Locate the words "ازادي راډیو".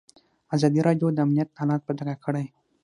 0.55-1.07